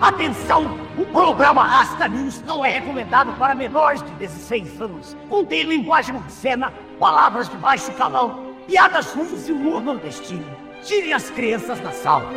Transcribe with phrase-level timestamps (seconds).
[0.00, 0.78] Atenção!
[0.96, 5.16] O programa Rasta News não é recomendado para menores de 16 anos.
[5.28, 10.46] Contém linguagem obscena, palavras de baixo calão, piadas ruins e humor nordestino.
[10.84, 12.30] Tire as crianças da sala.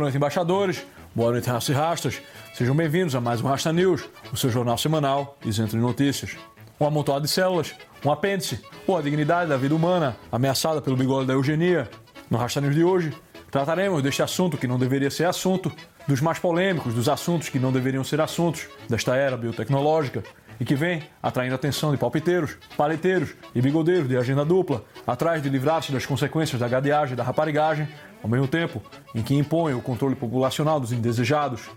[0.00, 0.84] Noite, embaixadores.
[1.14, 2.22] Boa noite, raças e rastas.
[2.54, 6.36] Sejam bem-vindos a mais um Rasta News, o seu jornal semanal isento de notícias.
[6.80, 11.26] Um amontoado de células, um apêndice ou a dignidade da vida humana ameaçada pelo bigode
[11.26, 11.88] da eugenia.
[12.30, 13.12] No Rasta News de hoje,
[13.50, 15.70] trataremos deste assunto que não deveria ser assunto,
[16.08, 20.22] dos mais polêmicos, dos assuntos que não deveriam ser assuntos desta era biotecnológica
[20.58, 25.42] e que vem atraindo a atenção de palpiteiros, paleteiros e bigodeiros de agenda dupla, atrás
[25.42, 27.88] de livrar-se das consequências da gadeagem e da raparigagem,
[28.22, 28.82] ao mesmo tempo
[29.14, 31.68] em que impõe o controle populacional dos indesejados.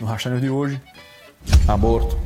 [0.00, 0.80] No Rastanho de hoje,
[1.68, 2.16] aborto.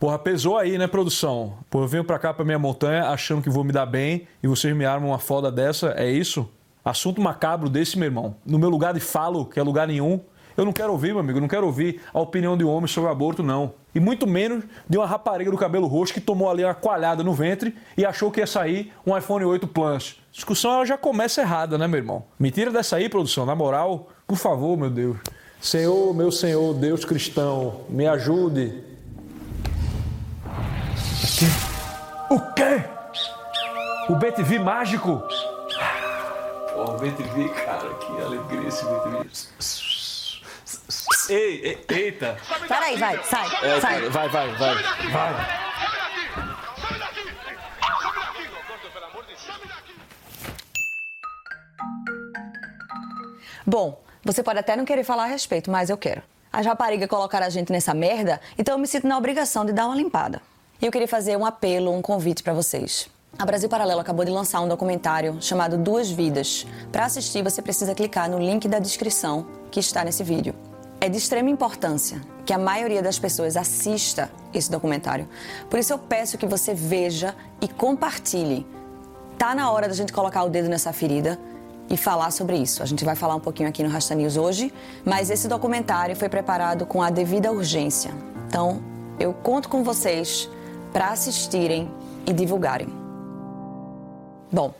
[0.00, 1.58] Porra, pesou aí, né, produção?
[1.68, 4.46] Pô, eu venho pra cá, pra minha montanha, achando que vou me dar bem e
[4.46, 6.48] vocês me armam uma foda dessa, é isso?
[6.84, 8.36] Assunto macabro desse, meu irmão.
[8.46, 10.20] No meu lugar de falo, que é lugar nenhum,
[10.56, 12.86] eu não quero ouvir, meu amigo, eu não quero ouvir a opinião de um homem
[12.86, 13.74] sobre aborto, não.
[13.94, 17.32] E muito menos de uma rapariga do cabelo roxo que tomou ali uma coalhada no
[17.32, 20.16] ventre e achou que ia sair um iPhone 8 Plus.
[20.28, 22.24] A discussão ela já começa errada, né, meu irmão?
[22.38, 25.16] Me tira dessa aí, produção, na moral, por favor, meu Deus.
[25.60, 28.84] Senhor, meu Senhor, Deus cristão, me ajude.
[32.30, 32.84] O quê?
[34.08, 35.22] O BTV mágico?
[36.76, 39.87] Oh, o BTV, cara, que alegria esse BTV.
[41.28, 42.36] Ei, ei, eita!
[42.66, 44.08] Peraí, vai, sai, É, sai.
[44.08, 44.74] vai, vai, vai,
[45.12, 45.34] vai.
[53.66, 56.22] Bom, você pode até não querer falar a respeito, mas eu quero.
[56.52, 59.86] As raparigas colocaram a gente nessa merda, então eu me sinto na obrigação de dar
[59.86, 60.40] uma limpada.
[60.80, 63.08] E eu queria fazer um apelo, um convite pra vocês.
[63.38, 66.66] A Brasil Paralelo acabou de lançar um documentário chamado Duas Vidas.
[66.90, 70.54] Para assistir, você precisa clicar no link da descrição que está nesse vídeo.
[71.00, 75.28] É de extrema importância que a maioria das pessoas assista esse documentário.
[75.70, 78.66] Por isso eu peço que você veja e compartilhe.
[79.38, 81.38] Tá na hora da gente colocar o dedo nessa ferida
[81.88, 82.82] e falar sobre isso.
[82.82, 84.72] A gente vai falar um pouquinho aqui no Rasta News hoje,
[85.04, 88.10] mas esse documentário foi preparado com a devida urgência.
[88.48, 88.82] Então,
[89.20, 90.48] eu conto com vocês
[90.92, 91.90] para assistirem
[92.26, 92.88] e divulgarem.
[94.50, 94.74] Bom,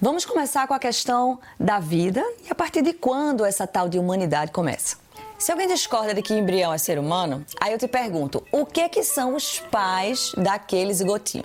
[0.00, 3.98] vamos começar com a questão da vida e a partir de quando essa tal de
[3.98, 5.05] humanidade começa.
[5.38, 8.88] Se alguém discorda de que embrião é ser humano, aí eu te pergunto, o que
[8.88, 11.44] que são os pais daquele zigotinho?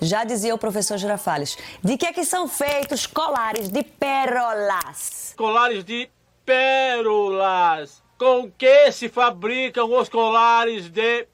[0.00, 5.32] Já dizia o professor Girafales, de que que são feitos colares de pérolas?
[5.36, 6.10] Colares de
[6.44, 8.02] pérolas.
[8.18, 11.26] Com que se fabricam os colares de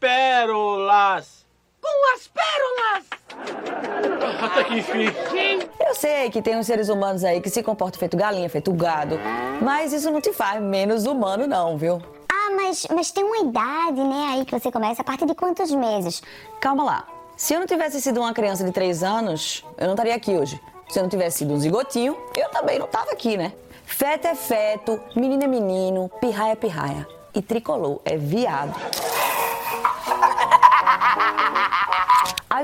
[0.00, 1.43] pérolas?
[1.84, 3.04] Com as pérolas!
[4.42, 5.06] Até que enfim.
[5.86, 9.20] Eu sei que tem uns seres humanos aí que se comportam feito galinha, feito gado,
[9.60, 12.00] mas isso não te faz menos humano não, viu?
[12.32, 15.02] Ah, mas, mas tem uma idade, né, aí que você começa.
[15.02, 16.22] A partir de quantos meses?
[16.58, 17.06] Calma lá.
[17.36, 20.58] Se eu não tivesse sido uma criança de 3 anos, eu não estaria aqui hoje.
[20.88, 23.52] Se eu não tivesse sido um zigotinho, eu também não estava aqui, né?
[23.84, 27.06] Feto é feto, menino é menino, pirraia é pirraia.
[27.34, 28.74] E tricolor é viado.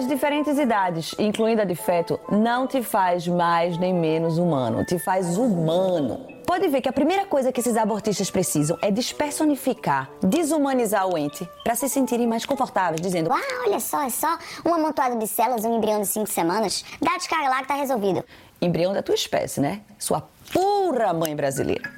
[0.01, 4.99] As diferentes idades, incluindo a de feto, não te faz mais nem menos humano, te
[4.99, 6.27] faz humano.
[6.47, 11.47] Pode ver que a primeira coisa que esses abortistas precisam é despersonificar, desumanizar o ente
[11.63, 15.67] para se sentirem mais confortáveis, dizendo: Ah, olha só, é só um amontoado de células,
[15.67, 16.83] um embrião de cinco semanas.
[16.99, 18.25] Dá descarga lá que tá resolvido.
[18.59, 19.83] embrião da tua espécie, né?
[19.99, 21.93] Sua pura mãe brasileira.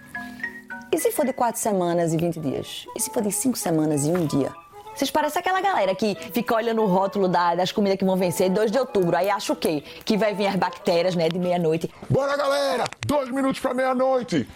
[0.90, 2.84] E se for de quatro semanas e 20 dias?
[2.96, 4.50] E se for de cinco semanas e um dia?
[4.94, 8.50] Vocês parecem aquela galera que fica olhando o rótulo da- das comidas que vão vencer
[8.50, 9.16] 2 de outubro.
[9.16, 9.82] Aí acha o quê?
[10.04, 11.90] Que vai vir as bactérias, né, de meia-noite.
[12.08, 12.84] Bora, galera!
[13.06, 14.46] Dois minutos pra meia-noite!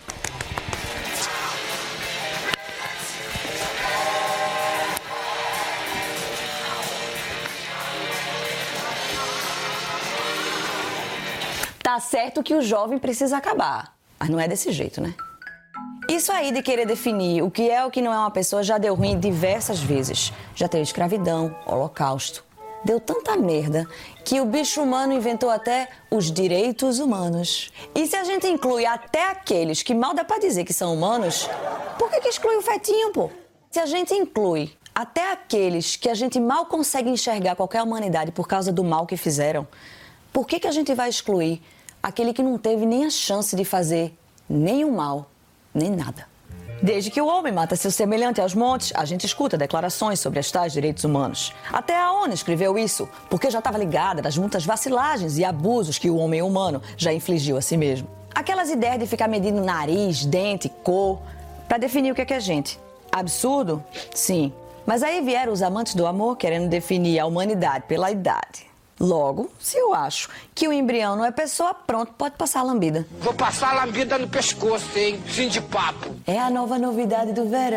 [11.82, 15.14] Tá certo que o jovem precisa acabar, mas não é desse jeito, né?
[16.08, 18.62] Isso aí de querer definir o que é ou o que não é uma pessoa
[18.62, 20.32] já deu ruim diversas vezes.
[20.54, 22.44] Já teve escravidão, holocausto.
[22.84, 23.88] Deu tanta merda
[24.24, 27.72] que o bicho humano inventou até os direitos humanos.
[27.92, 31.50] E se a gente inclui até aqueles que mal dá pra dizer que são humanos,
[31.98, 33.28] por que, que exclui o fetinho, pô?
[33.68, 38.46] Se a gente inclui até aqueles que a gente mal consegue enxergar qualquer humanidade por
[38.46, 39.66] causa do mal que fizeram,
[40.32, 41.60] por que, que a gente vai excluir
[42.00, 44.16] aquele que não teve nem a chance de fazer
[44.48, 45.28] o mal,
[45.76, 46.26] nem nada?
[46.82, 50.50] Desde que o homem mata seu semelhante aos montes, a gente escuta declarações sobre as
[50.50, 51.52] tais direitos humanos.
[51.72, 56.10] Até a ONU escreveu isso, porque já estava ligada das muitas vacilagens e abusos que
[56.10, 58.08] o homem humano já infligiu a si mesmo.
[58.34, 61.18] Aquelas ideias de ficar medindo nariz, dente, cor,
[61.66, 62.78] para definir o que é, que é gente.
[63.10, 63.82] Absurdo?
[64.14, 64.52] Sim.
[64.84, 68.66] Mas aí vieram os amantes do amor querendo definir a humanidade pela idade.
[68.98, 73.06] Logo, se eu acho que o embrião não é pessoa, pronto, pode passar a lambida.
[73.20, 75.20] Vou passar a lambida no pescoço, hein?
[75.26, 76.14] Fim de papo.
[76.26, 77.76] É a nova novidade do verão.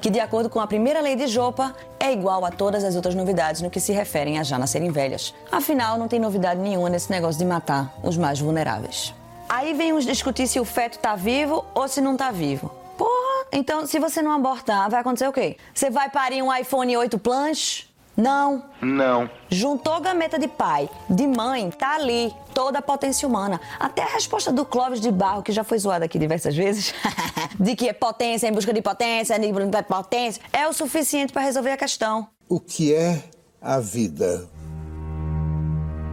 [0.00, 3.16] Que, de acordo com a primeira lei de Jopa, é igual a todas as outras
[3.16, 5.34] novidades no que se referem a já nascerem velhas.
[5.50, 9.12] Afinal, não tem novidade nenhuma nesse negócio de matar os mais vulneráveis.
[9.48, 12.70] Aí vem uns discutir se o feto tá vivo ou se não tá vivo.
[12.96, 15.56] Porra, então se você não abortar, vai acontecer o quê?
[15.74, 17.91] Você vai parir um iPhone 8 Plus?
[18.16, 18.64] Não.
[18.80, 19.30] Não.
[19.48, 23.60] Juntou gameta de pai, de mãe, tá ali, toda a potência humana.
[23.80, 26.94] Até a resposta do Clóvis de Barro, que já foi zoada aqui diversas vezes,
[27.58, 31.70] de que é potência em busca de potência, de potência, é o suficiente para resolver
[31.70, 32.28] a questão.
[32.48, 33.22] O que é
[33.60, 34.48] a vida?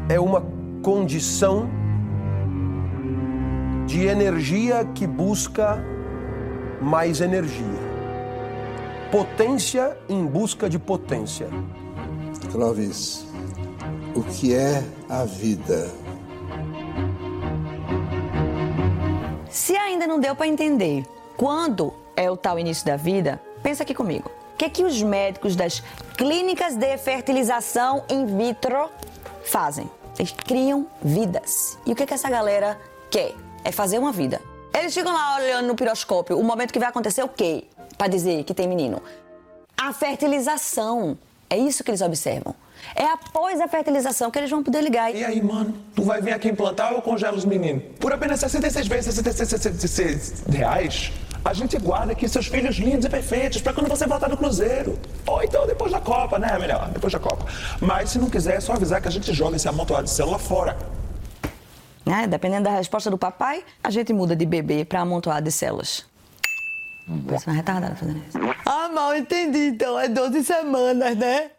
[0.08, 0.44] É uma
[0.82, 1.70] condição
[3.86, 5.84] de energia que busca
[6.82, 7.90] mais energia.
[9.12, 11.50] Potência em busca de potência.
[12.52, 13.26] Clóvis,
[14.16, 15.94] o que é a vida?
[19.52, 21.06] Se ainda não deu para entender
[21.38, 24.32] quando é o tal início da vida, pensa aqui comigo.
[24.54, 25.84] O que, é que os médicos das
[26.18, 28.90] clínicas de fertilização in vitro
[29.46, 29.90] fazem?
[30.18, 31.78] Eles criam vidas.
[31.86, 32.80] E o que, é que essa galera
[33.12, 33.36] quer?
[33.64, 34.42] É fazer uma vida.
[34.74, 37.66] Eles ficam lá olhando no piroscópio o momento que vai acontecer o quê?
[37.96, 39.02] Para dizer que tem menino.
[39.78, 41.18] A fertilização.
[41.50, 42.54] É isso que eles observam.
[42.96, 45.14] É após a fertilização que eles vão poder ligar.
[45.14, 47.84] E aí, mano, tu vai vir aqui implantar ou eu congelo os meninos?
[48.00, 51.12] Por apenas 66 vezes 66 reais,
[51.44, 55.00] a gente guarda aqui seus filhos lindos e perfeitos para quando você voltar do Cruzeiro.
[55.26, 56.58] Ou então depois da Copa, né?
[56.60, 57.46] Melhor, depois da Copa.
[57.82, 60.38] Mas se não quiser, é só avisar que a gente joga esse amontoado de célula
[60.38, 60.78] fora.
[62.06, 62.28] Né?
[62.28, 66.06] Dependendo da resposta do papai, a gente muda de bebê para amontoado de células.
[67.26, 68.38] Parece uma retardada fazendo isso.
[68.66, 69.68] Ah, mal entendi.
[69.70, 71.52] Então é 12 semanas, né?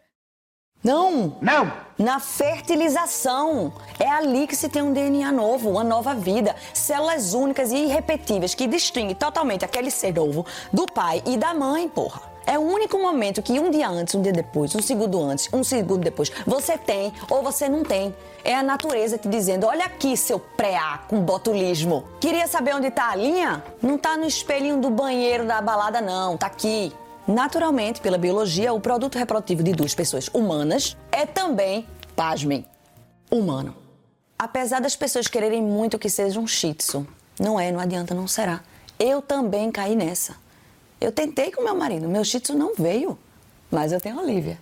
[0.83, 1.37] Não!
[1.41, 1.71] Não!
[1.99, 3.73] Na fertilização.
[3.99, 6.55] É ali que se tem um DNA novo, uma nova vida.
[6.73, 11.87] Células únicas e irrepetíveis que distinguem totalmente aquele ser novo do pai e da mãe,
[11.87, 12.30] porra.
[12.45, 15.63] É o único momento que um dia antes, um dia depois, um segundo antes, um
[15.63, 18.13] segundo depois, você tem ou você não tem.
[18.43, 22.03] É a natureza te dizendo: olha aqui, seu pré-A com botulismo.
[22.19, 23.63] Queria saber onde tá a linha?
[23.81, 26.37] Não tá no espelhinho do banheiro da balada, não.
[26.37, 26.91] Tá aqui.
[27.27, 32.65] Naturalmente, pela biologia, o produto reprodutivo de duas pessoas humanas é também, pasmem,
[33.29, 33.75] humano.
[34.37, 37.05] Apesar das pessoas quererem muito que seja um shih tzu,
[37.39, 38.61] não é, não adianta, não será.
[38.99, 40.35] Eu também caí nessa.
[41.01, 43.17] Eu tentei com meu marido, meu shih tzu não veio,
[43.71, 44.59] mas eu tenho a Olivia.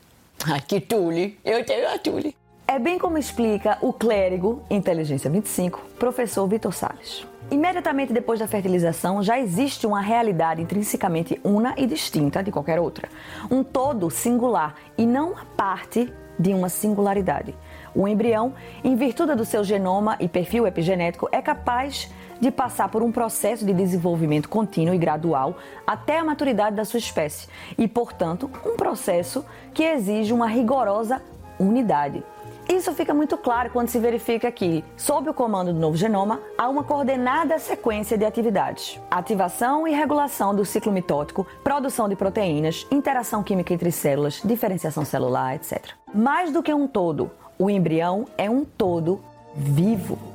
[0.47, 2.33] Ai, que tule, eu tenho a tule.
[2.65, 7.27] É bem como explica o clérigo Inteligência 25, professor Vitor Salles.
[7.51, 13.09] Imediatamente depois da fertilização, já existe uma realidade intrinsecamente una e distinta de qualquer outra.
[13.51, 16.09] Um todo singular e não a parte
[16.39, 17.53] de uma singularidade.
[17.93, 22.09] O embrião, em virtude do seu genoma e perfil epigenético, é capaz
[22.39, 26.99] de passar por um processo de desenvolvimento contínuo e gradual até a maturidade da sua
[26.99, 31.21] espécie e, portanto, um processo que exige uma rigorosa
[31.59, 32.23] unidade.
[32.69, 36.69] Isso fica muito claro quando se verifica que, sob o comando do novo genoma, há
[36.69, 43.41] uma coordenada sequência de atividades: ativação e regulação do ciclo mitótico, produção de proteínas, interação
[43.41, 45.93] química entre células, diferenciação celular, etc.
[46.13, 49.19] Mais do que um todo, o embrião é um todo
[49.55, 50.28] vivo.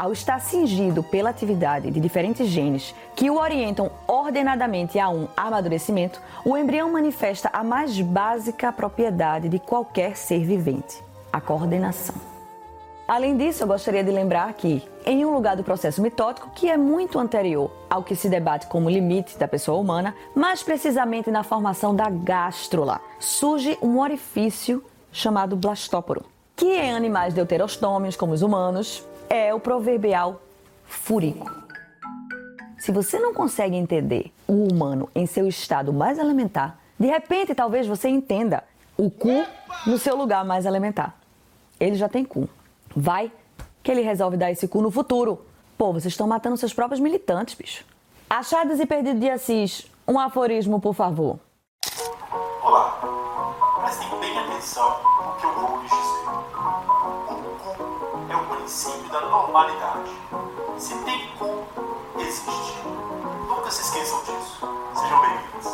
[0.00, 6.22] Ao estar cingido pela atividade de diferentes genes que o orientam ordenadamente a um amadurecimento,
[6.42, 12.14] o embrião manifesta a mais básica propriedade de qualquer ser vivente a coordenação.
[13.06, 16.78] Além disso, eu gostaria de lembrar que, em um lugar do processo mitótico que é
[16.78, 21.94] muito anterior ao que se debate como limite da pessoa humana, mais precisamente na formação
[21.94, 26.24] da gástrula, surge um orifício chamado blastóporo,
[26.56, 30.42] que em animais deuterostômios, como os humanos, é o proverbial
[30.84, 31.48] furico.
[32.76, 37.86] Se você não consegue entender o humano em seu estado mais elementar, de repente talvez
[37.86, 38.64] você entenda
[38.96, 39.46] o cu
[39.86, 41.14] no seu lugar mais elementar.
[41.78, 42.48] Ele já tem cu.
[42.94, 43.30] Vai
[43.82, 45.40] que ele resolve dar esse cu no futuro.
[45.78, 47.84] Pô, vocês estão matando seus próprios militantes, bicho.
[48.28, 51.38] Achados e perdidos de Assis, um aforismo, por favor.
[52.62, 53.00] Olá,
[59.50, 60.10] normalidade.
[60.78, 61.64] Se tem cu,
[62.20, 62.78] existe.
[63.48, 64.60] Nunca se esqueçam disso.
[64.94, 65.66] Sejam bem-vindos.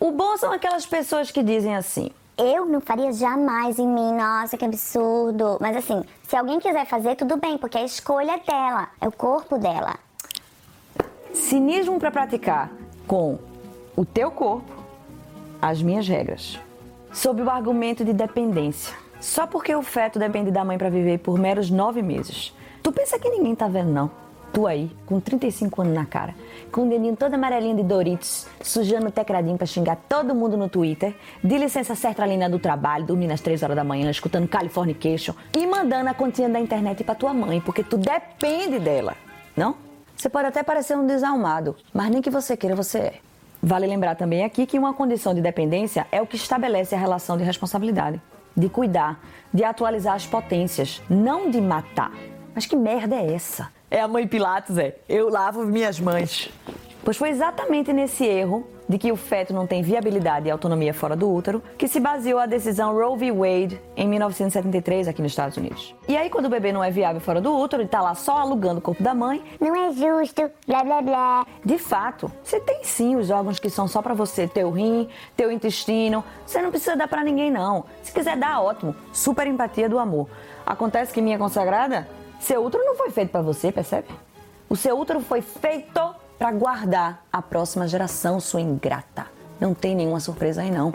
[0.00, 4.58] O bom são aquelas pessoas que dizem assim: Eu não faria jamais em mim, nossa,
[4.58, 5.58] que absurdo.
[5.60, 9.12] Mas assim, se alguém quiser fazer, tudo bem, porque a escolha é dela, é o
[9.12, 9.94] corpo dela.
[11.32, 12.70] cinismo para praticar
[13.06, 13.38] com
[13.96, 14.72] o teu corpo
[15.62, 16.58] as minhas regras.
[17.12, 19.03] Sob o argumento de dependência.
[19.24, 22.54] Só porque o feto depende da mãe para viver por meros nove meses.
[22.82, 24.10] Tu pensa que ninguém tá vendo, não?
[24.52, 26.34] Tu aí, com 35 anos na cara,
[26.70, 30.68] com o dedinho todo amarelinho de Doritos, sujando o tecladinho pra xingar todo mundo no
[30.68, 35.66] Twitter, de licença sertralina do trabalho, dormindo às 3 horas da manhã, escutando Californication e
[35.66, 39.16] mandando a continha da internet pra tua mãe, porque tu depende dela,
[39.56, 39.74] não?
[40.14, 43.14] Você pode até parecer um desalmado, mas nem que você queira, você é.
[43.62, 47.38] Vale lembrar também aqui que uma condição de dependência é o que estabelece a relação
[47.38, 48.20] de responsabilidade,
[48.56, 49.20] de cuidar,
[49.52, 52.12] de atualizar as potências, não de matar.
[52.54, 53.70] Mas que merda é essa?
[53.90, 54.96] É a mãe Pilatos, é.
[55.08, 56.50] Eu lavo minhas mães.
[57.04, 61.16] Pois foi exatamente nesse erro de que o feto não tem viabilidade e autonomia fora
[61.16, 63.32] do útero que se baseou a decisão Roe v.
[63.32, 65.94] Wade em 1973 aqui nos Estados Unidos.
[66.06, 68.38] E aí, quando o bebê não é viável fora do útero e tá lá só
[68.38, 71.46] alugando o corpo da mãe, Não é justo, blá blá blá.
[71.64, 75.50] de fato, você tem sim os órgãos que são só pra você, teu rim, teu
[75.50, 76.22] intestino.
[76.46, 77.84] Você não precisa dar pra ninguém não.
[78.02, 78.94] Se quiser dar, ótimo.
[79.12, 80.28] Super empatia do amor.
[80.66, 82.06] Acontece que minha consagrada,
[82.38, 84.08] seu útero não foi feito pra você, percebe?
[84.68, 86.13] O seu útero foi feito
[86.44, 89.24] pra guardar a próxima geração, sua ingrata.
[89.58, 90.92] Não tem nenhuma surpresa aí não.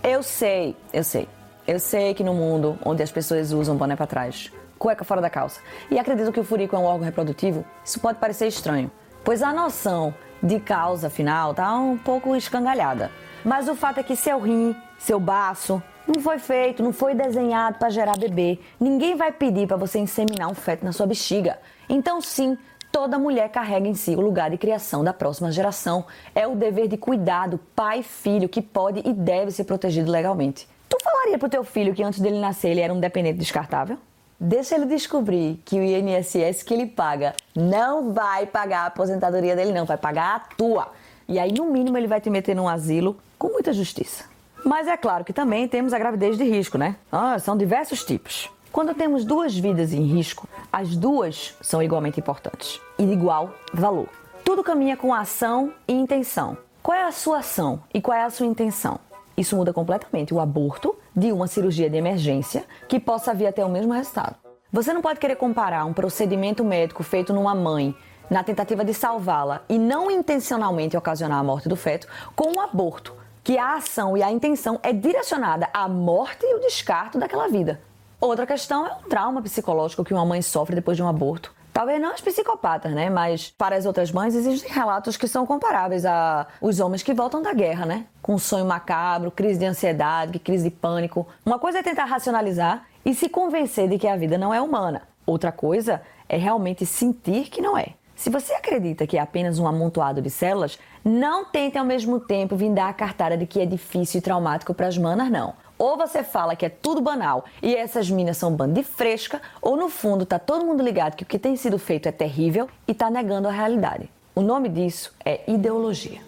[0.00, 1.28] Eu sei, eu sei.
[1.66, 5.28] Eu sei que no mundo onde as pessoas usam boné pra trás, cueca fora da
[5.28, 8.92] calça, e acreditam que o furico é um órgão reprodutivo, isso pode parecer estranho,
[9.24, 13.10] pois a noção de causa final tá um pouco escangalhada.
[13.44, 17.78] Mas o fato é que seu rim, seu baço, não foi feito, não foi desenhado
[17.78, 18.60] para gerar bebê.
[18.78, 21.58] Ninguém vai pedir para você inseminar um feto na sua bexiga.
[21.88, 22.56] Então, sim,
[22.92, 26.04] toda mulher carrega em si o lugar de criação da próxima geração.
[26.34, 30.68] É o dever de cuidado, pai e filho, que pode e deve ser protegido legalmente.
[30.88, 33.96] Tu falaria pro teu filho que antes dele nascer ele era um dependente descartável?
[34.38, 39.72] Deixa ele descobrir que o INSS que ele paga não vai pagar a aposentadoria dele,
[39.72, 40.88] não, vai pagar a tua.
[41.28, 44.24] E aí, no mínimo, ele vai te meter num asilo com muita justiça.
[44.64, 46.96] Mas é claro que também temos a gravidez de risco, né?
[47.10, 48.50] Ah, são diversos tipos.
[48.72, 54.08] Quando temos duas vidas em risco, as duas são igualmente importantes e de igual valor.
[54.42, 56.56] Tudo caminha com ação e intenção.
[56.82, 58.98] Qual é a sua ação e qual é a sua intenção?
[59.36, 63.68] Isso muda completamente o aborto de uma cirurgia de emergência que possa vir até o
[63.68, 64.36] mesmo resultado.
[64.72, 67.94] Você não pode querer comparar um procedimento médico feito numa mãe
[68.30, 73.14] na tentativa de salvá-la e não intencionalmente ocasionar a morte do feto com um aborto,
[73.44, 77.80] que a ação e a intenção é direcionada à morte e o descarto daquela vida.
[78.22, 81.52] Outra questão é o trauma psicológico que uma mãe sofre depois de um aborto.
[81.72, 83.10] Talvez não as psicopatas, né?
[83.10, 87.42] Mas para as outras mães existem relatos que são comparáveis a os homens que voltam
[87.42, 88.06] da guerra, né?
[88.22, 91.26] Com sonho macabro, crise de ansiedade, crise de pânico.
[91.44, 95.02] Uma coisa é tentar racionalizar e se convencer de que a vida não é humana.
[95.26, 97.88] Outra coisa é realmente sentir que não é.
[98.14, 102.54] Se você acredita que é apenas um amontoado de células, não tente ao mesmo tempo
[102.54, 105.54] vir dar a cartada de que é difícil e traumático para as manas, não.
[105.82, 109.76] Ou você fala que é tudo banal e essas minas são bando de fresca, ou
[109.76, 112.94] no fundo tá todo mundo ligado que o que tem sido feito é terrível e
[112.94, 114.08] tá negando a realidade.
[114.32, 116.20] O nome disso é ideologia.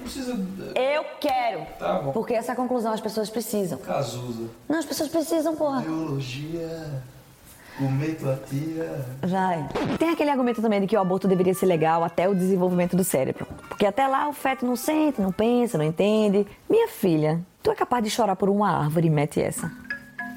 [0.00, 0.32] Precisa.
[0.74, 1.66] Eu quero!
[1.78, 2.12] Tá bom.
[2.12, 3.76] Porque essa conclusão as pessoas precisam.
[3.80, 4.48] Cazuza.
[4.66, 5.82] Não, as pessoas precisam, porra.
[5.82, 7.02] Biologia.
[7.76, 9.04] Comer tua tia.
[9.20, 9.68] Vai.
[9.98, 13.04] Tem aquele argumento também de que o aborto deveria ser legal até o desenvolvimento do
[13.04, 13.46] cérebro.
[13.68, 16.46] Porque até lá o feto não sente, não pensa, não entende.
[16.70, 19.72] Minha filha, tu é capaz de chorar por uma árvore e mete essa.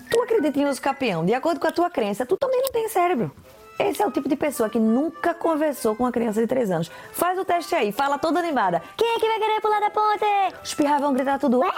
[0.09, 1.23] Tu acredita em uso capião.
[1.23, 3.31] De acordo com a tua crença, tu também não tem cérebro.
[3.77, 6.91] Esse é o tipo de pessoa que nunca conversou com uma criança de 3 anos.
[7.11, 8.81] Faz o teste aí, fala toda animada.
[8.97, 10.25] Quem é que vai querer pular da ponte?
[10.63, 11.59] Os pirra vão gritar tudo.
[11.59, 11.69] "Ué!"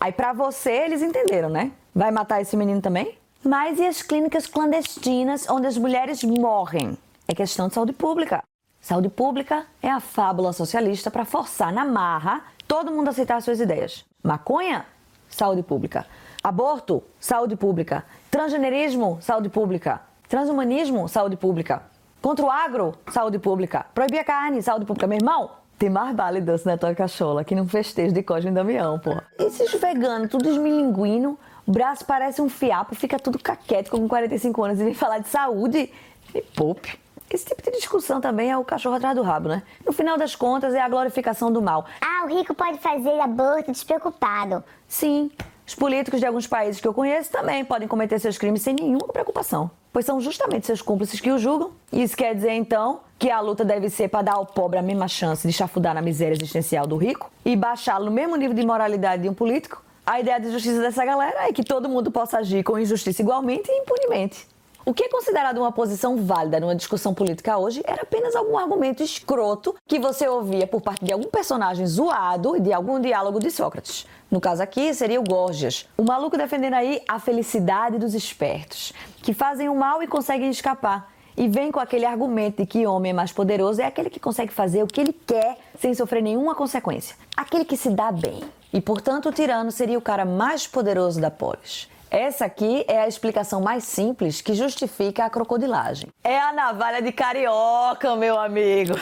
[0.00, 1.70] Aí pra você eles entenderam, né?
[1.94, 3.18] Vai matar esse menino também?
[3.44, 6.96] Mas e as clínicas clandestinas onde as mulheres morrem?
[7.28, 8.42] É questão de saúde pública.
[8.80, 14.04] Saúde pública é a fábula socialista para forçar na marra todo mundo aceitar suas ideias.
[14.22, 14.86] Maconha?
[15.28, 16.06] Saúde pública.
[16.42, 17.02] Aborto?
[17.18, 18.04] Saúde pública.
[18.30, 19.18] Transgenerismo?
[19.20, 20.00] Saúde pública.
[20.28, 21.08] Transhumanismo?
[21.08, 21.82] Saúde pública.
[22.20, 23.86] Contra o agro, saúde pública.
[23.94, 25.06] Proibir a carne, saúde pública.
[25.06, 28.54] Meu irmão, tem mais vale doce na tua cachola que num festejo de Cosme e
[28.54, 29.14] Damião, pô.
[29.38, 34.84] Esses veganos, tudo esmilinguino, braço parece um fiapo, fica tudo caquético com 45 anos e
[34.84, 35.92] vem falar de saúde.
[36.34, 36.98] Me poupe.
[37.30, 39.62] Esse tipo de discussão também é o cachorro atrás do rabo, né?
[39.84, 41.84] No final das contas, é a glorificação do mal.
[42.00, 44.62] Ah, o rico pode fazer aborto despreocupado.
[44.86, 45.30] Sim,
[45.66, 49.08] os políticos de alguns países que eu conheço também podem cometer seus crimes sem nenhuma
[49.08, 51.72] preocupação, pois são justamente seus cúmplices que o julgam.
[51.92, 55.08] Isso quer dizer, então, que a luta deve ser para dar ao pobre a mesma
[55.08, 59.22] chance de chafudar na miséria existencial do rico e baixá-lo no mesmo nível de moralidade
[59.22, 59.82] de um político?
[60.06, 63.68] A ideia de justiça dessa galera é que todo mundo possa agir com injustiça igualmente
[63.68, 64.46] e impunemente.
[64.88, 69.02] O que é considerado uma posição válida numa discussão política hoje era apenas algum argumento
[69.02, 73.50] escroto que você ouvia por parte de algum personagem zoado e de algum diálogo de
[73.50, 74.06] Sócrates.
[74.30, 78.92] No caso aqui, seria o Gorgias, o maluco defendendo aí a felicidade dos espertos,
[79.24, 81.12] que fazem o mal e conseguem escapar.
[81.36, 84.52] E vem com aquele argumento de que homem é mais poderoso é aquele que consegue
[84.52, 87.16] fazer o que ele quer sem sofrer nenhuma consequência.
[87.36, 88.40] Aquele que se dá bem.
[88.72, 91.88] E, portanto, o tirano seria o cara mais poderoso da polis.
[92.10, 96.08] Essa aqui é a explicação mais simples que justifica a crocodilagem.
[96.22, 98.94] É a navalha de carioca, meu amigo.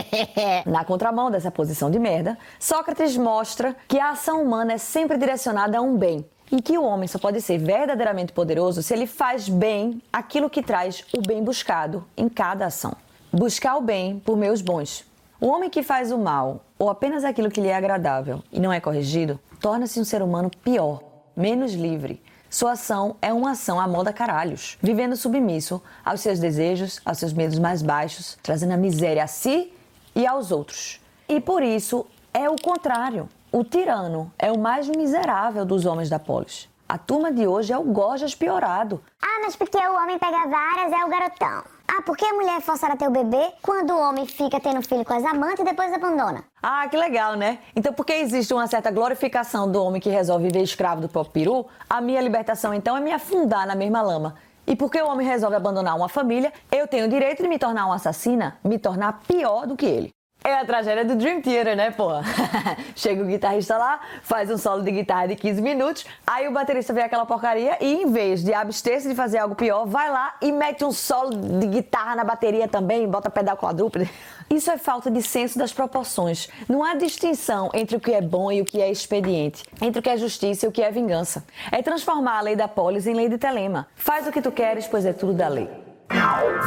[0.64, 5.78] Na contramão dessa posição de merda, Sócrates mostra que a ação humana é sempre direcionada
[5.78, 9.48] a um bem e que o homem só pode ser verdadeiramente poderoso se ele faz
[9.48, 12.96] bem aquilo que traz o bem buscado em cada ação.
[13.30, 15.04] Buscar o bem por meios bons.
[15.38, 18.72] O homem que faz o mal ou apenas aquilo que lhe é agradável e não
[18.72, 22.22] é corrigido torna-se um ser humano pior menos livre.
[22.50, 27.32] Sua ação é uma ação à moda caralhos, vivendo submisso aos seus desejos, aos seus
[27.32, 29.72] medos mais baixos, trazendo a miséria a si
[30.14, 31.00] e aos outros.
[31.28, 33.28] E por isso é o contrário.
[33.50, 36.68] O tirano é o mais miserável dos homens da polis.
[36.88, 39.02] A turma de hoje é o Gorjas piorado.
[39.20, 41.64] Ah, mas porque o homem pega várias é o garotão.
[41.94, 44.58] Ah, por que a mulher é forçada a ter o bebê quando o homem fica
[44.58, 46.42] tendo filho com as amantes e depois abandona?
[46.62, 47.58] Ah, que legal, né?
[47.76, 51.66] Então, porque existe uma certa glorificação do homem que resolve viver escravo do próprio peru,
[51.90, 54.36] a minha libertação, então, é me afundar na mesma lama.
[54.66, 57.84] E porque o homem resolve abandonar uma família, eu tenho o direito de me tornar
[57.84, 60.10] uma assassina, me tornar pior do que ele.
[60.44, 62.10] É a tragédia do Dream Theater, né, pô?
[62.96, 66.92] Chega o guitarrista lá, faz um solo de guitarra de 15 minutos, aí o baterista
[66.92, 70.50] vê aquela porcaria e, em vez de abster-se de fazer algo pior, vai lá e
[70.50, 74.10] mete um solo de guitarra na bateria também, bota pedal quadrúpede.
[74.50, 76.48] Isso é falta de senso das proporções.
[76.68, 80.02] Não há distinção entre o que é bom e o que é expediente, entre o
[80.02, 81.44] que é justiça e o que é vingança.
[81.70, 83.86] É transformar a lei da polis em lei de telema.
[83.94, 85.70] Faz o que tu queres, pois é tudo da lei.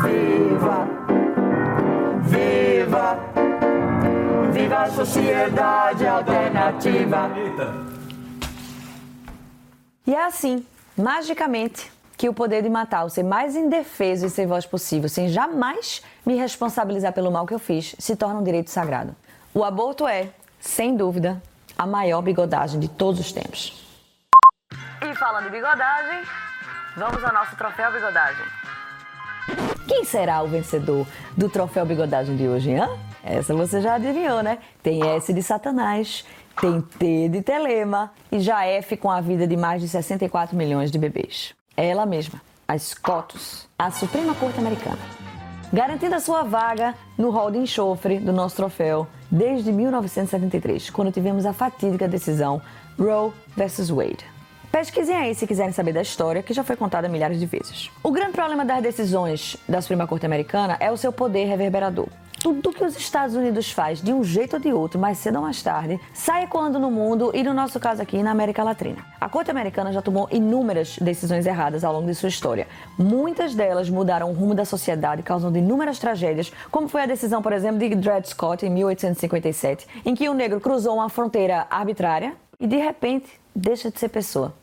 [0.02, 0.88] Viva!
[2.24, 3.35] Viva!
[4.56, 7.30] Viva a sociedade alternativa!
[10.08, 10.66] E é assim,
[10.98, 15.28] magicamente, que o poder de matar, o ser mais indefeso e sem voz possível, sem
[15.28, 19.14] jamais me responsabilizar pelo mal que eu fiz, se torna um direito sagrado.
[19.54, 21.44] O aborto é, sem dúvida,
[21.78, 23.86] a maior bigodagem de todos os tempos.
[25.02, 26.24] E falando de bigodagem,
[26.96, 28.46] vamos ao nosso troféu bigodagem.
[29.86, 32.80] Quem será o vencedor do troféu bigodagem de hoje, hein?
[33.26, 34.60] Essa você já adivinhou, né?
[34.84, 36.24] Tem S de Satanás,
[36.62, 40.92] tem T de Telema e já F com a vida de mais de 64 milhões
[40.92, 41.56] de bebês.
[41.76, 45.00] É ela mesma, a SCOTUS, a Suprema Corte Americana.
[45.74, 51.48] Garantindo a sua vaga no hall de enxofre do nosso troféu desde 1973, quando tivemos
[51.48, 52.62] a fatídica decisão
[52.98, 53.90] Roe vs.
[53.90, 54.24] Wade.
[54.72, 57.90] Pesquisem aí se quiserem saber da história, que já foi contada milhares de vezes.
[58.04, 62.08] O grande problema das decisões da Suprema Corte Americana é o seu poder reverberador
[62.46, 65.42] tudo que os Estados Unidos faz de um jeito ou de outro, mais cedo ou
[65.42, 69.04] mais tarde, sai ecoando no mundo e, no nosso caso aqui, na América Latina.
[69.20, 72.68] A Corte Americana já tomou inúmeras decisões erradas ao longo de sua história.
[73.00, 77.52] Muitas delas mudaram o rumo da sociedade, causando inúmeras tragédias, como foi a decisão, por
[77.52, 82.68] exemplo, de Dred Scott em 1857, em que um negro cruzou uma fronteira arbitrária e,
[82.68, 84.54] de repente, deixa de ser pessoa.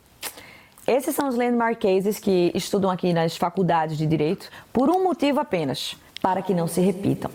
[0.87, 5.41] Esses são os landmark cases que estudam aqui nas faculdades de direito por um motivo
[5.41, 7.29] apenas, para que não se repitam.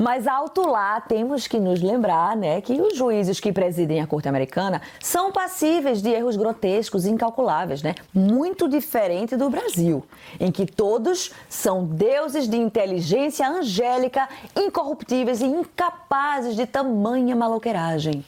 [0.00, 4.30] Mas alto lá temos que nos lembrar, né, que os juízes que presidem a Corte
[4.30, 7.94] Americana são passíveis de erros grotescos e incalculáveis, né?
[8.14, 10.02] Muito diferente do Brasil,
[10.40, 18.24] em que todos são deuses de inteligência angélica, incorruptíveis e incapazes de tamanha maloqueiragem.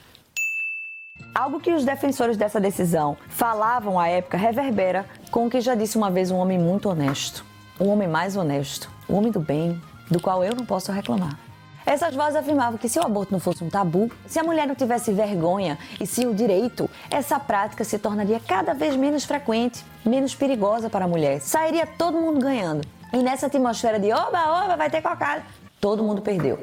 [1.33, 5.97] Algo que os defensores dessa decisão falavam à época reverbera com o que já disse
[5.97, 7.43] uma vez um homem muito honesto,
[7.81, 9.81] um homem mais honesto, um homem do bem,
[10.11, 11.35] do qual eu não posso reclamar.
[11.85, 14.75] Essas vozes afirmavam que se o aborto não fosse um tabu, se a mulher não
[14.75, 20.33] tivesse vergonha e sim o direito, essa prática se tornaria cada vez menos frequente, menos
[20.33, 21.41] perigosa para a mulher.
[21.41, 22.87] Sairia todo mundo ganhando.
[23.11, 25.43] E nessa atmosfera de oba, oba, vai ter cocada,
[25.79, 26.57] todo mundo perdeu.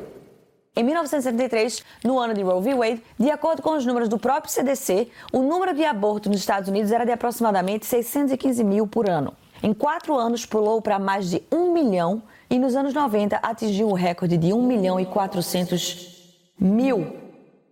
[0.75, 2.75] Em 1973, no ano de Roe v.
[2.75, 6.69] Wade, de acordo com os números do próprio CDC, o número de abortos nos Estados
[6.69, 9.35] Unidos era de aproximadamente 615 mil por ano.
[9.63, 13.95] Em quatro anos, pulou para mais de 1 milhão e nos anos 90 atingiu o
[13.95, 17.17] recorde de 1 milhão e 400 mil.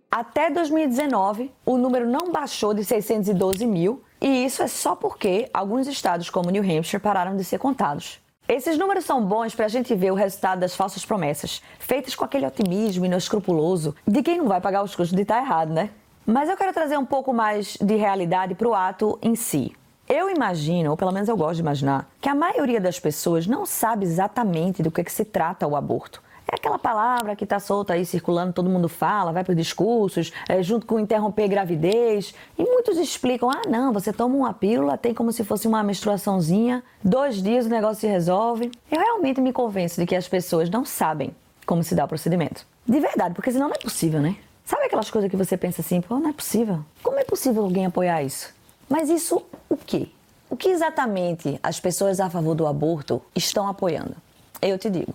[0.09, 5.85] Até 2019, o número não baixou de 612 mil e isso é só porque alguns
[5.87, 8.19] estados, como New Hampshire, pararam de ser contados.
[8.47, 12.25] Esses números são bons para a gente ver o resultado das falsas promessas, feitas com
[12.25, 15.91] aquele otimismo inescrupuloso de quem não vai pagar os custos de estar errado, né?
[16.25, 19.75] Mas eu quero trazer um pouco mais de realidade para o ato em si.
[20.11, 23.63] Eu imagino, ou pelo menos eu gosto de imaginar, que a maioria das pessoas não
[23.63, 26.19] sabe exatamente do que, é que se trata o aborto.
[26.51, 30.33] É aquela palavra que está solta aí circulando, todo mundo fala, vai para os discursos,
[30.47, 32.33] é, junto com interromper gravidez.
[32.57, 36.83] E muitos explicam: ah, não, você toma uma pílula, tem como se fosse uma menstruaçãozinha,
[37.03, 38.71] dois dias o negócio se resolve.
[38.91, 41.35] Eu realmente me convenço de que as pessoas não sabem
[41.67, 42.65] como se dá o procedimento.
[42.83, 44.35] De verdade, porque senão não é possível, né?
[44.65, 46.83] Sabe aquelas coisas que você pensa assim, pô, não é possível?
[47.03, 48.57] Como é possível alguém apoiar isso?
[48.89, 50.07] Mas isso o quê?
[50.49, 54.15] O que exatamente as pessoas a favor do aborto estão apoiando?
[54.61, 55.13] Eu te digo.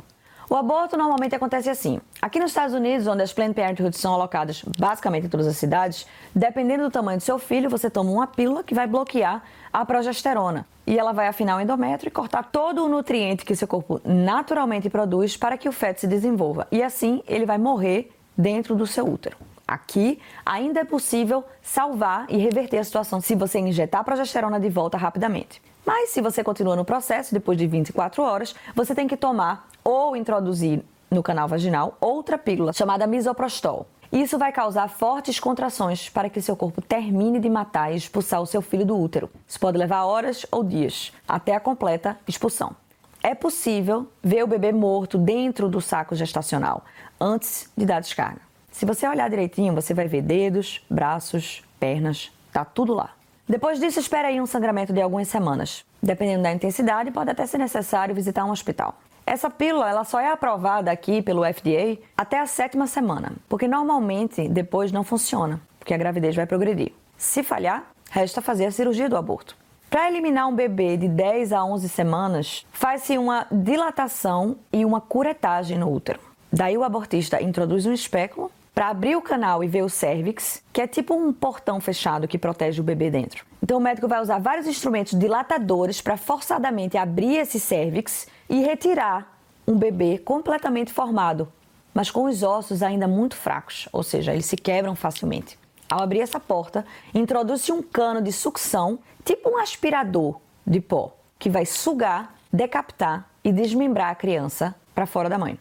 [0.49, 2.01] O aborto normalmente acontece assim.
[2.23, 6.07] Aqui nos Estados Unidos, onde as Planned Parenthood são alocadas basicamente em todas as cidades,
[6.35, 10.67] dependendo do tamanho do seu filho, você toma uma pílula que vai bloquear a progesterona.
[10.87, 14.89] E ela vai afinar o endométrio e cortar todo o nutriente que seu corpo naturalmente
[14.89, 16.69] produz para que o feto se desenvolva.
[16.71, 19.37] E assim ele vai morrer dentro do seu útero.
[19.67, 24.69] Aqui ainda é possível salvar e reverter a situação se você injetar a progesterona de
[24.69, 25.63] volta rapidamente.
[25.87, 30.17] Mas se você continua no processo, depois de 24 horas, você tem que tomar ou
[30.17, 33.87] introduzir no canal vaginal outra pílula chamada misoprostol.
[34.13, 38.47] Isso vai causar fortes contrações para que seu corpo termine de matar e expulsar o
[38.47, 39.29] seu filho do útero.
[39.47, 42.77] Isso pode levar horas ou dias até a completa expulsão.
[43.23, 46.85] É possível ver o bebê morto dentro do saco gestacional
[47.21, 48.44] antes de dar descarga.
[48.75, 53.11] Se você olhar direitinho, você vai ver dedos, braços, pernas, tá tudo lá.
[53.49, 55.85] Depois disso, espera aí um sangramento de algumas semanas.
[56.03, 58.99] Dependendo da intensidade, pode até ser necessário visitar um hospital.
[59.25, 64.49] Essa pílula ela só é aprovada aqui pelo FDA até a sétima semana, porque normalmente
[64.49, 66.93] depois não funciona, porque a gravidez vai progredir.
[67.17, 69.57] Se falhar, resta fazer a cirurgia do aborto.
[69.89, 75.79] Para eliminar um bebê de 10 a 11 semanas, faz-se uma dilatação e uma curetagem
[75.79, 76.19] no útero.
[76.53, 80.81] Daí o abortista introduz um espéculo para abrir o canal e ver o cervix, que
[80.81, 83.47] é tipo um portão fechado que protege o bebê dentro.
[83.63, 89.39] Então o médico vai usar vários instrumentos dilatadores para forçadamente abrir esse cervix e retirar
[89.67, 91.51] um bebê completamente formado,
[91.95, 95.57] mas com os ossos ainda muito fracos, ou seja, eles se quebram facilmente.
[95.89, 96.85] Ao abrir essa porta,
[97.15, 103.53] introduz-se um cano de sucção, tipo um aspirador de pó, que vai sugar, decapitar e
[103.53, 105.59] desmembrar a criança para fora da mãe.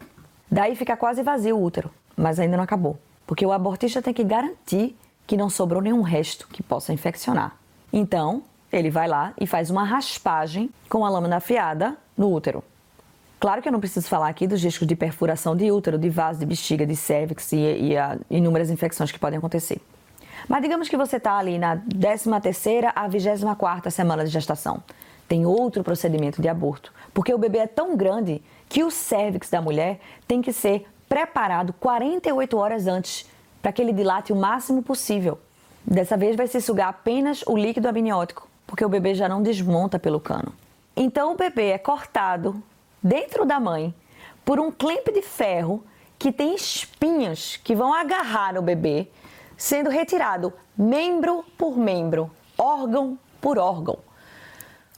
[0.50, 2.98] Daí fica quase vazio o útero mas ainda não acabou.
[3.26, 4.96] Porque o abortista tem que garantir
[5.26, 7.56] que não sobrou nenhum resto que possa infeccionar.
[7.92, 12.62] Então, ele vai lá e faz uma raspagem com a lâmina afiada no útero.
[13.40, 16.40] Claro que eu não preciso falar aqui dos riscos de perfuração de útero, de vaso,
[16.40, 17.94] de bexiga, de cervix e, e
[18.30, 19.80] inúmeras infecções que podem acontecer.
[20.48, 24.82] Mas digamos que você está ali na 13ª a 24ª semana de gestação.
[25.28, 29.62] Tem outro procedimento de aborto, porque o bebê é tão grande que o cervix da
[29.62, 33.28] mulher tem que ser preparado 48 horas antes
[33.62, 35.38] para que ele dilate o máximo possível.
[35.84, 39.98] Dessa vez vai se sugar apenas o líquido amniótico, porque o bebê já não desmonta
[39.98, 40.52] pelo cano.
[40.96, 42.62] Então o bebê é cortado
[43.02, 43.94] dentro da mãe
[44.44, 45.84] por um clamp de ferro
[46.18, 49.08] que tem espinhas que vão agarrar o bebê,
[49.56, 53.98] sendo retirado membro por membro, órgão por órgão.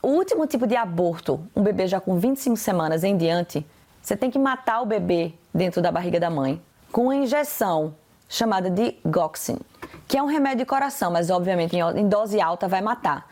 [0.01, 3.65] O último tipo de aborto, um bebê já com 25 semanas em diante,
[4.07, 6.61] você tem que matar o bebê dentro da barriga da mãe
[6.93, 7.93] com uma injeção
[8.29, 9.59] chamada de Goxin,
[10.07, 13.29] que é um remédio de coração, mas obviamente em dose alta vai matar.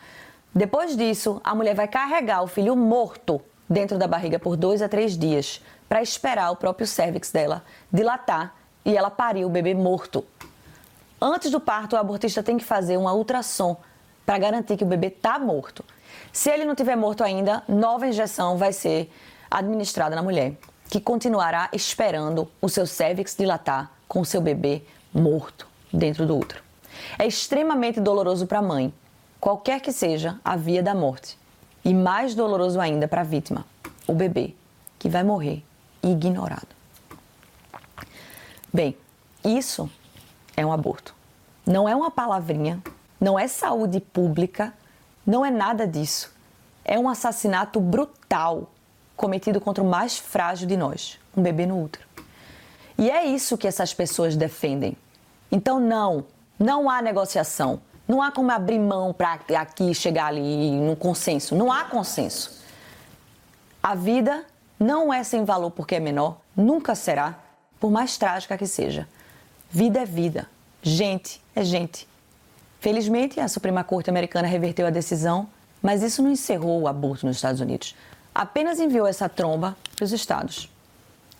[0.54, 4.88] Depois disso, a mulher vai carregar o filho morto dentro da barriga por dois a
[4.88, 10.26] três dias para esperar o próprio cérvix dela dilatar e ela parir o bebê morto.
[11.18, 13.78] Antes do parto, o abortista tem que fazer uma ultrassom
[14.26, 15.82] para garantir que o bebê está morto.
[16.30, 19.10] Se ele não tiver morto ainda, nova injeção vai ser
[19.50, 20.56] administrada na mulher,
[20.88, 24.82] que continuará esperando o seu cérvix dilatar com o seu bebê
[25.12, 26.62] morto dentro do útero.
[27.18, 28.92] É extremamente doloroso para a mãe,
[29.40, 31.38] qualquer que seja a via da morte,
[31.84, 33.64] e mais doloroso ainda para a vítima,
[34.06, 34.54] o bebê,
[34.98, 35.62] que vai morrer
[36.02, 36.68] ignorado.
[38.72, 38.96] Bem,
[39.44, 39.90] isso
[40.56, 41.14] é um aborto.
[41.64, 42.82] Não é uma palavrinha,
[43.20, 44.72] não é saúde pública,
[45.26, 46.32] não é nada disso.
[46.84, 48.70] É um assassinato brutal
[49.16, 52.06] cometido contra o mais frágil de nós, um bebê no útero.
[52.98, 54.96] E é isso que essas pessoas defendem.
[55.50, 56.24] Então, não,
[56.58, 57.80] não há negociação.
[58.08, 61.54] Não há como abrir mão para aqui chegar ali no consenso.
[61.56, 62.62] Não há consenso.
[63.82, 64.44] A vida
[64.78, 67.38] não é sem valor porque é menor, nunca será,
[67.80, 69.08] por mais trágica que seja.
[69.70, 70.48] Vida é vida,
[70.82, 72.06] gente é gente.
[72.80, 75.48] Felizmente, a Suprema Corte Americana reverteu a decisão,
[75.82, 77.94] mas isso não encerrou o aborto nos Estados Unidos.
[78.38, 80.70] Apenas enviou essa tromba para os estados.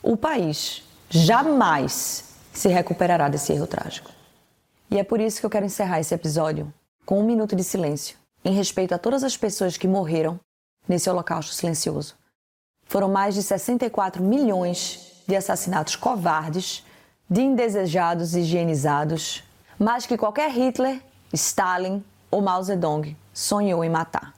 [0.03, 4.11] O país jamais se recuperará desse erro trágico.
[4.91, 6.73] E é por isso que eu quero encerrar esse episódio
[7.05, 10.41] com um minuto de silêncio, em respeito a todas as pessoas que morreram
[10.89, 12.15] nesse holocausto silencioso.
[12.87, 16.83] Foram mais de 64 milhões de assassinatos covardes,
[17.29, 19.45] de indesejados higienizados,
[19.79, 24.36] mais que qualquer Hitler, Stalin ou Mao Zedong sonhou em matar.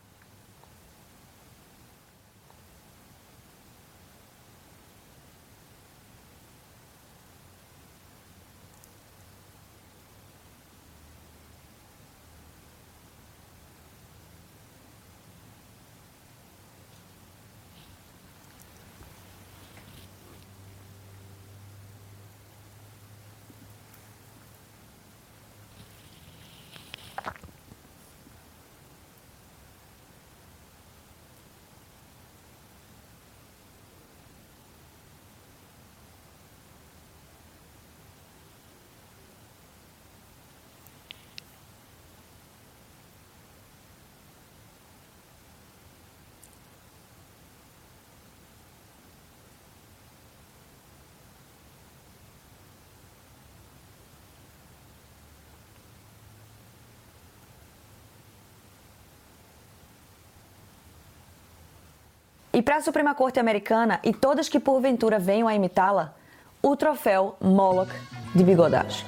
[62.58, 66.16] E para a Suprema Corte Americana e todas que porventura venham a imitá-la,
[66.60, 67.92] o troféu Moloch
[68.34, 69.06] de bigodagem.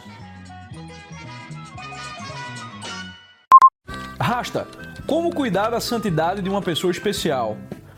[4.21, 4.69] Rasta,
[5.05, 7.57] como cuidar da santidade de uma pessoa especial?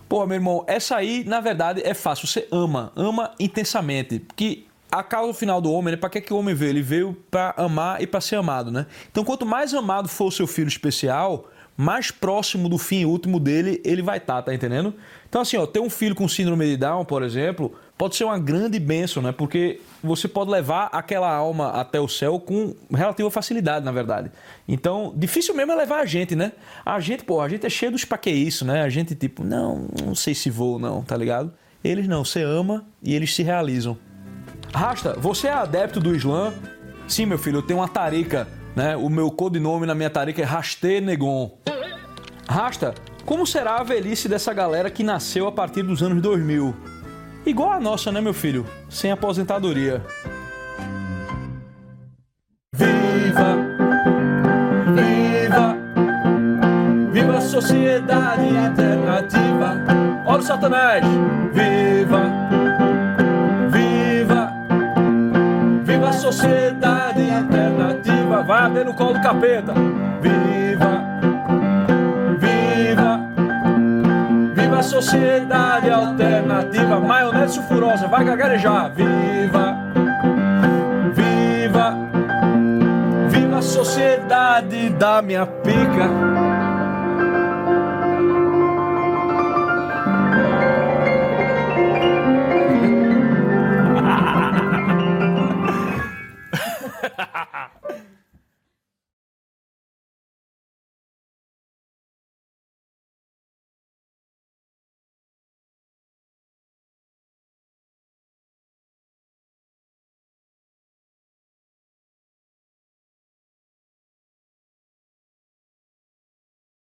[0.08, 2.26] Pô, meu irmão, essa aí, na verdade, é fácil.
[2.26, 4.20] Você ama, ama intensamente.
[4.20, 5.96] Porque a causa final do homem, né?
[5.98, 6.70] Para que, que o homem veio?
[6.70, 8.86] Ele veio para amar e para ser amado, né?
[9.10, 13.80] Então, quanto mais amado for o seu filho especial, mais próximo do fim último dele
[13.84, 14.94] ele vai estar, tá, tá entendendo?
[15.28, 18.38] Então, assim, ó, ter um filho com síndrome de Down, por exemplo, pode ser uma
[18.38, 19.32] grande bênção, né?
[19.32, 24.30] Porque você pode levar aquela alma até o céu com relativa facilidade, na verdade.
[24.68, 26.52] Então, difícil mesmo é levar a gente, né?
[26.84, 28.82] A gente, pô, a gente é cheio dos pra que isso, né?
[28.82, 31.52] A gente, tipo, não, não sei se vou, não, tá ligado?
[31.82, 33.96] Eles não, você ama e eles se realizam.
[34.74, 36.52] Rasta, você é adepto do Islã?
[37.08, 38.96] Sim, meu filho, eu tenho uma tarica né?
[38.96, 41.58] O meu codinome na minha tarefa é Rastê Negon.
[42.48, 46.74] Rasta, como será a velhice dessa galera que nasceu a partir dos anos 2000?
[47.46, 48.66] Igual a nossa, né, meu filho?
[48.88, 50.02] Sem aposentadoria.
[52.74, 53.56] Viva!
[54.94, 55.76] Viva!
[57.12, 59.76] Viva a sociedade alternativa!
[60.26, 61.04] Olha o Satanás!
[61.52, 62.41] Viva!
[69.32, 69.72] Capeta.
[70.20, 71.02] Viva,
[72.38, 73.20] viva,
[74.54, 77.00] viva a sociedade alternativa.
[77.00, 78.92] Maionese sulfurosa, vai gagarejar.
[78.94, 79.76] Viva,
[81.14, 81.96] viva,
[83.28, 86.51] viva a sociedade da minha pica.